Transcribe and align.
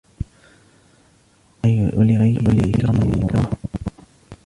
وَلِغَيْرِك 1.63 2.83
نُورُهُ 2.83 3.49